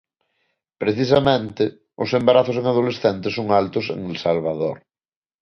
Precisamente, 0.81 1.63
os 2.03 2.09
embarazos 2.19 2.55
en 2.61 2.65
adolescentes 2.73 3.31
son 3.37 3.47
altos 3.61 3.85
en 3.93 3.99
El 4.09 4.15
Salvador. 4.25 4.77